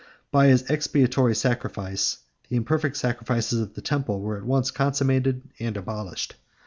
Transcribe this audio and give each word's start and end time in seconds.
By 0.31 0.47
his 0.47 0.67
expiatory 0.67 1.35
sacrifice, 1.35 2.17
the 2.49 2.55
imperfect 2.55 2.97
sacrifices 2.97 3.61
of 3.61 3.75
the 3.75 3.81
temple 3.81 4.19
were 4.19 4.35
at 4.37 4.45
once 4.45 4.71
consummated 4.71 5.43
and 5.59 5.77
abolished. 5.77 6.37